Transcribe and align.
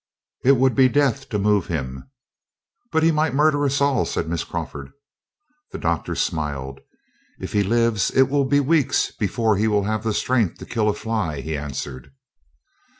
"It 0.43 0.53
would 0.53 0.73
be 0.73 0.89
death 0.89 1.29
to 1.29 1.37
move 1.37 1.67
him." 1.67 2.09
"But 2.91 3.03
he 3.03 3.11
might 3.11 3.35
murder 3.35 3.63
us 3.65 3.79
all," 3.79 4.03
said 4.03 4.27
Miss 4.27 4.43
Crawford. 4.43 4.93
The 5.71 5.77
Doctor 5.77 6.15
smiled. 6.15 6.79
"If 7.39 7.53
he 7.53 7.61
lives, 7.61 8.09
it 8.09 8.23
will 8.27 8.45
be 8.45 8.59
weeks 8.61 9.11
before 9.11 9.57
he 9.57 9.67
will 9.67 9.83
have 9.83 10.01
the 10.03 10.15
strength 10.15 10.57
to 10.57 10.65
kill 10.65 10.89
a 10.89 10.95
fly," 10.95 11.41
he 11.41 11.55
answered. 11.55 12.11